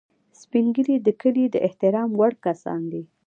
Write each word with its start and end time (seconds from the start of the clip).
سپین 0.41 0.65
ږیری 0.75 0.95
د 1.01 1.09
کلي 1.21 1.45
د 1.51 1.55
احترام 1.67 2.09
وړ 2.19 2.31
کسان 2.45 2.81
دي 2.91 3.03